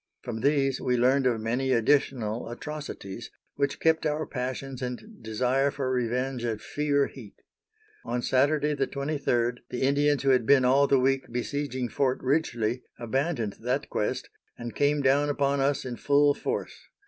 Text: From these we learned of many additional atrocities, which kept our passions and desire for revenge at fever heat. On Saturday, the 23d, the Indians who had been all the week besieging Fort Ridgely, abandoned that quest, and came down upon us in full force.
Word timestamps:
From 0.23 0.39
these 0.41 0.81
we 0.81 0.97
learned 0.97 1.27
of 1.27 1.39
many 1.39 1.71
additional 1.71 2.49
atrocities, 2.49 3.29
which 3.53 3.79
kept 3.79 4.03
our 4.03 4.25
passions 4.25 4.81
and 4.81 5.19
desire 5.21 5.69
for 5.69 5.91
revenge 5.91 6.43
at 6.43 6.59
fever 6.59 7.05
heat. 7.05 7.35
On 8.03 8.19
Saturday, 8.23 8.73
the 8.73 8.87
23d, 8.87 9.59
the 9.69 9.83
Indians 9.83 10.23
who 10.23 10.31
had 10.31 10.47
been 10.47 10.65
all 10.65 10.87
the 10.87 10.97
week 10.97 11.31
besieging 11.31 11.87
Fort 11.87 12.19
Ridgely, 12.23 12.81
abandoned 12.97 13.57
that 13.59 13.91
quest, 13.91 14.27
and 14.57 14.75
came 14.75 15.01
down 15.03 15.29
upon 15.29 15.59
us 15.59 15.85
in 15.85 15.97
full 15.97 16.33
force. 16.33 16.87